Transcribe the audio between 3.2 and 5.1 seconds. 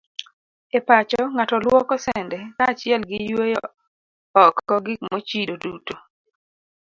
yweyo oko gik